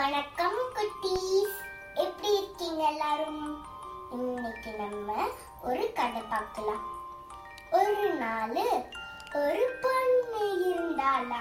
வணக்கம் 0.00 0.58
குட்டீஸ். 0.74 1.56
எப்படி 1.94 2.28
இருக்கீங்க 2.36 2.82
எல்லாரும்? 2.86 3.42
இன்னைக்கு 4.10 4.70
நம்ம 4.78 5.16
ஒரு 5.62 5.92
கதை 5.92 6.22
பார்க்கலாம். 6.22 6.84
ஒரு 7.70 8.14
நாள் 8.14 8.54
ஒரு 9.40 9.64
பொண்ணு 9.82 10.44
இருந்தாளா? 10.68 11.40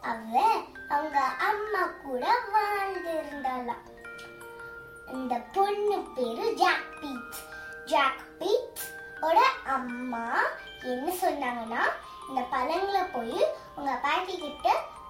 அவ 0.00 0.42
அவங்க 0.88 1.18
அம்மா 1.48 1.82
கூட 2.02 2.24
வாழ்ந்து 2.52 3.12
இருந்தாளா 3.20 3.76
இந்த 5.12 5.36
பொண்ணு 5.56 5.98
பேரு 6.16 6.54
ஜாக் 6.54 7.00
பீட் 7.00 7.40
ஜாக் 7.84 8.22
பீட் 8.38 8.84
ஓட 9.20 9.38
அம்மா 9.76 10.24
என்ன 10.82 11.12
சொன்னாங்கன்னா 11.22 11.82
இந்த 12.28 12.40
பழங்களை 12.50 13.02
போய் 13.16 13.40
உங்க 13.74 13.92
பாட்டி 14.02 14.38
கிட்ட 14.38 14.68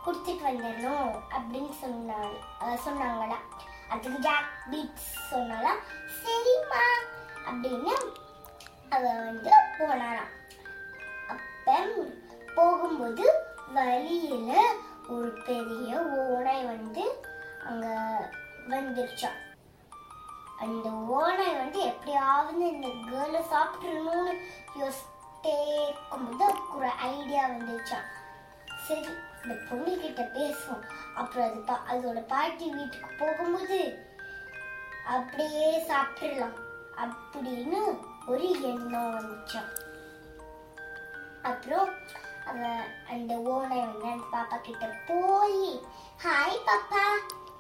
கொடுத்துட்டு 0.09 0.45
வந்துடணும் 0.45 1.09
அப்படின்னு 1.37 1.73
சொன்னாங்க 1.81 2.37
சொன்னாங்களா? 2.85 3.39
அதுக்கு 3.91 4.19
ஜாக் 4.19 4.49
பீட்ஸ் 4.71 5.09
சொன்னாலாம் 5.31 5.81
சரிம்மா 6.19 6.83
அப்படின்னு 7.47 7.93
அவ 8.93 9.03
வந்து 9.21 9.51
போனாராம் 9.79 10.33
அப்ப 11.33 11.77
போகும்போது 12.57 13.25
வழியில 13.75 14.53
ஒரு 15.09 15.29
பெரிய 15.47 15.91
ஓனை 16.23 16.59
வந்து 16.67 17.05
அங்க 17.65 17.87
வந்துருச்சான் 18.69 19.39
அந்த 20.59 20.87
ஓனை 21.17 21.49
வந்து 21.57 21.81
எப்படியாவது 21.85 22.63
இந்த 22.73 22.89
கேர்ளை 23.07 23.43
சாப்பிட்டுறணும்னு 23.53 24.35
யோசிட்டே 24.81 25.57
இருக்கும்போது 25.81 26.47
ஒரு 26.77 26.91
ஐடியா 27.11 27.43
வந்துருச்சான் 27.49 28.09
சரி 28.87 29.13
இந்த 29.43 29.55
பொண்ணு 29.69 29.93
கிட்ட 29.99 30.23
பேசுவோம். 30.37 30.85
அப்புறம் 31.15 31.47
அது 31.49 31.61
பா 31.61 31.77
அதோட 31.91 32.21
பாட்டி 32.27 32.67
வீட்டுக்கு 32.71 33.11
போகும்போது 33.19 33.81
அப்படியே 35.07 35.69
சாப்பிட்டுடலாம் 35.91 36.57
அப்படின்னு 36.97 37.81
ஒரு 38.27 38.49
எண்ணம் 38.63 39.15
வந்துச்சான் 39.15 39.71
அப்புறம் 41.43 41.91
அவ 42.47 42.61
அந்த 43.11 43.35
ஓனை 43.53 43.79
வந்து 43.85 44.07
அந்த 44.07 44.27
பாப்பா 44.33 44.57
கிட்ட 44.61 44.87
போய் 45.09 45.63
ஹாய் 46.25 46.65
பாப்பா 46.67 47.03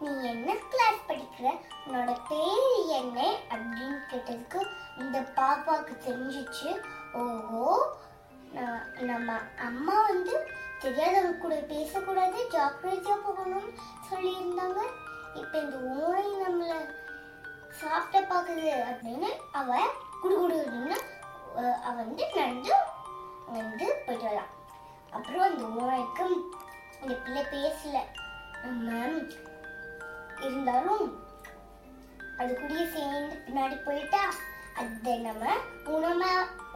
நீ 0.01 0.11
என்ன 0.29 0.51
கிளாஸ் 0.71 1.07
படிக்கிற? 1.09 1.47
உன்னோட 1.87 2.13
பேர் 2.29 2.69
என்ன? 2.99 3.19
அப்படின்னு 3.51 3.97
கேட்டதுக்கு 4.11 4.61
இந்த 4.99 5.19
பாப்பாவுக்கு 5.37 5.95
தெரிஞ்சிச்சு. 6.07 6.71
ஓஹோ 7.13 7.65
நம்ம 9.01 9.29
அம்மா 9.67 9.97
வந்து 10.03 10.35
தெரியாதவங்க 10.83 11.39
கூட 11.43 11.55
பேசக்கூடாது 11.73 12.39
ஜாக்கிரதையா 12.55 13.17
போகணும்னு 13.27 13.71
சொல்லியிருந்தாங்க. 14.11 14.81
இப்போ 15.41 15.57
இந்த 15.65 15.77
ஓனை 15.95 16.25
நம்மள 16.43 16.75
சாப்பிட்ட 17.81 18.21
பாக்குது 18.31 18.69
அப்படின்னு 18.91 19.31
அவ 19.61 19.81
குடுகுடுன்னு 20.23 20.97
அவ 21.89 21.95
வந்து 22.03 22.25
நடந்து 22.37 22.73
வந்து 23.57 23.87
போயிட்டு 24.07 24.45
அப்புறம் 25.17 25.45
அந்த 25.49 25.65
ஓனைக்கு 25.83 26.27
இந்த 27.03 27.15
பிள்ளை 27.25 27.43
பேசல. 27.53 27.99
நம்ம 28.65 28.91
இருந்தாலும் 30.47 31.05
அது 32.41 32.51
கூடயே 32.55 32.85
சேர்ந்து 32.95 33.37
பின்னாடி 33.47 33.77
போயிட்டா 33.87 34.23
அதை 34.81 35.15
நம்ம 35.27 35.45
உணவா 35.95 36.33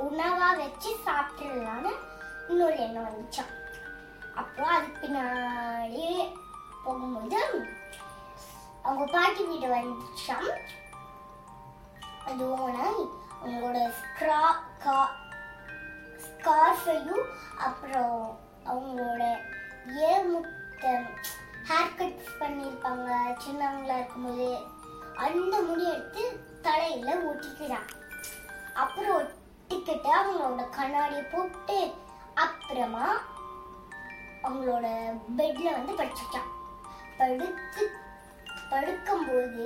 உணவா 0.06 0.48
வச்சு 0.60 0.90
சாப்பிட்டுடலான்னு 1.06 1.92
இன்னொரு 2.52 2.78
எண்ணம் 2.86 3.08
வந்துச்சான் 3.08 3.52
அப்புறம் 4.34 4.74
அது 4.76 4.88
பின்னாடி 5.02 6.04
போகும்போது 6.84 7.40
அவங்க 8.82 9.04
பாட்டி 9.12 9.42
வீடு 9.44 9.68
வந்துச்சான் 9.74 10.50
அது 12.26 12.44
ஓனை 12.56 12.86
அவங்களோட 13.42 13.78
ஸ்க்ரா 13.98 14.40
கா 14.84 14.96
ஸ்கார்ஃபையும் 16.24 17.26
அப்புறம் 17.56 18.16
அவங்களோட 18.66 19.22
ஏமுத்த 20.08 20.84
ஹேர் 21.68 21.96
கட்ஸ் 21.98 22.38
பண்ணியிருப்பாங்க 22.40 23.08
சின்னவங்களா 23.44 23.96
இருக்கும்போது. 23.96 24.48
அந்த 25.16 25.54
முடி 25.62 25.84
எடுத்து 25.92 26.22
தலையில 26.62 27.10
ஒட்டிக்கிறான். 27.28 27.88
அப்புறம் 28.74 29.16
ஒட்டிக்கிட்டு 29.18 30.10
அவங்களோட 30.20 30.64
கண்ணாடியை 30.70 31.22
போட்டு 31.22 31.78
அப்புறமா 32.34 33.06
அவங்களோட 34.44 34.86
பெட்ல 35.38 35.66
வந்து 35.78 35.92
படுத்துட்டான். 36.00 36.48
படுத்து 37.18 37.82
படுக்கும்போது 38.70 39.64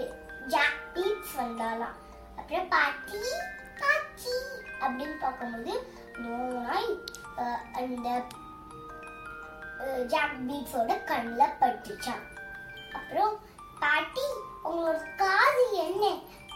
ஜாக் 0.53 0.81
பீட்ஸ் 0.95 1.37
வந்தாலாம் 1.41 1.97
அப்புறம் 2.39 2.69
பாட்டி 2.75 3.21
பாட்டி 3.81 4.35
அப்படின்னு 4.85 5.17
பார்க்கும்போது 5.21 5.75
நோய். 6.25 6.91
அந்த 7.81 8.09
ஜாக் 10.13 10.37
பீட்ஸோட 10.49 10.93
கண்ணில் 11.11 11.57
பட்டுச்சான் 11.61 12.25
அப்புறம் 12.99 13.35
பாட்டி 13.83 14.27
உங்களோட 14.69 14.99
காது 15.23 15.65
என்ன? 15.87 16.05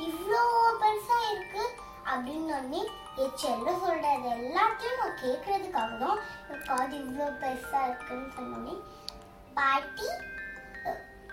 இவ்வளோ 0.07 0.43
பெருசாக 0.83 1.31
இருக்குது 1.33 1.77
அப்படின்னு 2.07 2.53
உடனே 2.53 2.83
என் 3.17 3.37
செல்ல 3.37 3.71
சொல்றது 3.79 4.29
எல்லாத்தையும் 4.37 5.01
நான் 5.01 5.21
கேட்கறதுக்காக 5.21 5.97
தான் 5.99 6.21
என் 6.51 6.67
காது 6.67 6.95
இவ்வளோ 7.01 7.27
பெருசா 7.41 7.81
இருக்குன்னு 7.87 8.31
சொன்னோன்னே 8.37 8.75
பாட்டி 9.57 10.09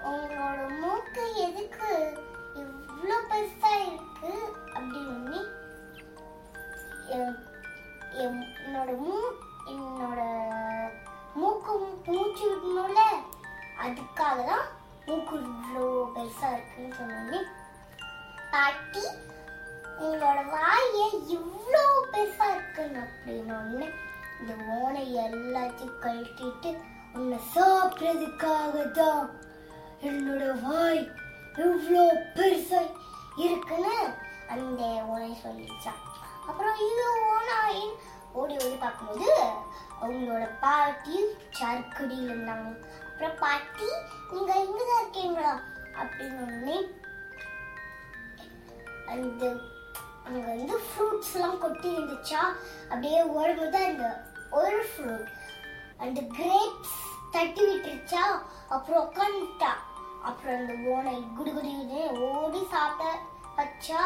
உங்களோட 0.08 0.60
மூக்கு 0.80 1.24
எதுக்கு 1.46 1.92
இவ்வளோ 2.62 3.18
பெருசா 3.30 3.72
இருக்கு 3.84 4.34
அப்படின்னு 4.76 5.40
என்- 7.16 7.38
என்- 8.22 8.48
என்னோட 8.60 8.92
மூ 9.02 9.18
என்னோட 9.72 10.22
மூக்கு 11.36 11.74
மூச்சு 12.08 12.46
விடணும்ல 12.52 13.02
அதுக்காக 13.80 14.38
தான் 14.46 14.66
மூக்கு 15.08 15.36
இவ்வளோ 15.46 15.86
பெருசா 16.16 16.50
இருக்குன்னு 16.52 16.98
சொன்னோன்னே 16.98 17.42
பாட்டி 18.52 19.04
உங்களோட 20.00 20.40
வாயை 20.50 21.06
இவ்வளோ 21.36 21.84
பெருசா 22.14 22.48
இருக்குன்னு 22.56 23.02
அப்படின்னு 23.04 23.88
இந்த 24.40 24.54
ஓனை 24.78 25.04
எல்லாத்தையும் 25.26 26.00
கழட்டிட்டு 26.02 26.72
உன்னை 27.14 27.38
சாப்பிட்றதுக்காக 27.56 28.92
தான் 28.92 29.26
என்னோட 30.02 30.44
வாய் 30.62 31.02
இவ்வளோ 31.66 32.04
பெருசா 32.36 32.82
இருக்குன்னு 33.38 33.96
அந்த 34.48 34.84
ஓனை 35.14 35.32
சொல்லிச்சான். 35.46 36.02
அப்புறம் 36.48 36.76
இது 36.88 37.06
ஓனாயின் 37.32 37.96
ஓடி 38.34 38.54
ஓடி 38.54 38.78
பார்க்கும்போது 38.80 39.32
அவங்களோட 40.02 40.46
பாட்டி 40.60 41.18
சர்க்கடியில் 41.60 42.30
இருந்தாங்க. 42.30 42.70
அப்புறம் 43.08 43.38
பாட்டி 43.40 43.90
நீங்க 44.32 44.54
இங்கதான் 44.66 45.02
இருக்கீங்களா? 45.02 45.54
அப்படின்னு 46.02 46.78
அந்த 49.14 49.44
அங்கே 50.28 50.42
வந்து 50.48 50.76
ஃப்ரூட்ஸ்லாம் 50.86 51.60
கொட்டி 51.60 51.88
இருந்துச்சா? 51.96 52.42
அப்படியே 52.90 53.20
ஓடும்போது 53.38 53.80
அந்த 53.90 54.06
ஒரு 54.60 54.80
ஃப்ரூட் 54.90 55.30
அந்த 56.04 56.20
கிரேப்ஸ் 56.38 56.96
தட்டி 57.36 57.64
விட்டுருச்சா? 57.68 58.24
அப்புறம் 58.76 59.04
உட்காந்துட்டா 59.06 59.72
அப்புறம் 60.30 60.58
அந்த 60.60 60.74
ஓனை 60.94 61.16
குடுகுடின்னு 61.38 62.02
ஓடி 62.30 62.62
சாப்பிட 62.74 63.06
வச்சா. 63.58 64.02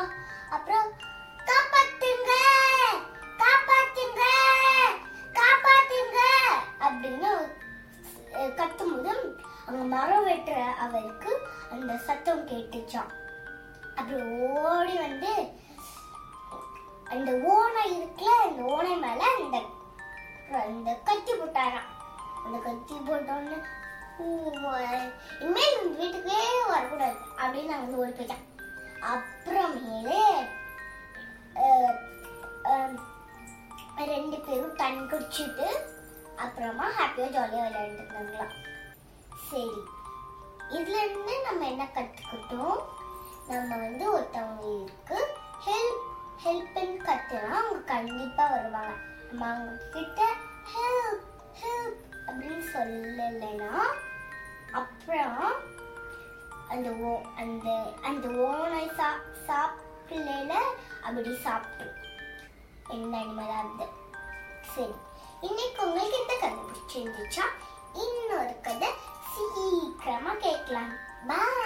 அப்புறம் 0.55 0.87
காப்பாத்துங்க! 1.49 2.31
காப்பாத்துங்க! 3.41 4.21
காப்பாத்துங்க! 5.39 6.19
அப்படின்னு 6.87 7.31
கத்தும் 8.33 8.59
கத்தும்போது 8.59 9.13
அங்க 9.67 9.81
மரம் 9.95 10.27
வெட்டுற 10.27 10.59
அவருக்கு 10.85 11.31
அந்த 11.71 11.91
சத்தம் 12.07 12.47
கேட்டுச்சான் 12.51 13.11
அப்புறம் 13.97 14.29
ஓடி 14.47 14.95
வந்து 15.05 15.31
அந்த 17.13 17.31
ஓனை 17.53 17.83
இருக்குல்ல 17.95 18.33
அந்த 18.47 18.61
ஓனை 18.73 18.93
மேல 19.05 19.21
அந்த 19.37 19.57
அந்த 20.65 20.91
கத்தி 21.07 21.33
போட்டாராம். 21.33 21.89
அந்த 22.45 22.57
கத்தி 22.65 22.95
போட்டோன்னு 23.07 23.57
இனிமேல் 25.43 25.75
இந்த 25.75 25.91
வீட்டுக்கே 25.99 26.39
வரக்கூடாது 26.71 27.17
அப்படின்னு 27.41 27.71
நான் 27.71 27.83
வந்து 27.83 28.01
ஓடி 28.01 28.11
போயிட்டேன் 28.17 28.43
அப்புறமேலே 29.11 30.25
ரெண்டு 34.11 34.37
பேரும் 34.45 34.77
தண்ணி 34.81 35.01
குடிச்சிட்டு 35.11 35.67
அப்புறமா 36.43 36.85
ஹாப்பியா 36.97 37.27
ஜாலியா 37.35 37.63
விளையாண்டுருந்தாங்களாம். 37.65 38.53
சரி 39.49 39.81
இதுல 40.75 40.97
இருந்து 41.03 41.33
நம்ம 41.47 41.67
என்ன 41.71 41.83
கத்துக்கிட்டோம்? 41.95 42.79
நம்ம 43.49 43.69
வந்து 43.85 44.05
ஒருத்தவங்களுக்கு 44.15 45.17
ஹெல்ப் 45.67 46.07
ஹெல்ப்னு 46.43 46.95
கத்துனா 47.07 47.49
அவங்க 47.59 47.81
கண்டிப்பாக 47.85 48.53
வருவாங்க. 48.53 48.93
நம்ம 49.27 49.45
அவங்க 49.49 49.73
கிட்ட 49.91 50.21
ஹெல்ப் 50.73 51.27
ஹெல்ப் 51.61 51.99
அப்படின்னு 52.27 52.63
சொல்லலைன்னா 52.73 53.71
அப்புறம் 54.71 55.43
அந்த 56.67 56.89
ஓ 56.89 57.11
அந்த 57.35 57.67
அந்த 58.01 58.27
ஓனை 58.47 58.83
சா 58.99 59.09
சாப்பிடல 59.47 60.53
அப்படி 61.05 61.31
சாப்பிட்டு 61.45 61.87
என்ன 62.87 63.11
அனிமலாக 63.17 63.59
இருந்து. 63.59 63.87
சரி. 64.73 64.95
இன்னைக்கு 65.41 65.85
உங்களுக்கு 65.85 66.21
இந்த 66.21 66.35
கதை 66.41 66.57
பிடிச்சிருந்துச்சா 66.63 67.45
இன்னொரு 68.05 68.55
கதை 68.61 68.89
சீக்கிரமாக 69.33 70.41
கேட்கலாம். 70.47 70.93
பாய் 71.27 71.60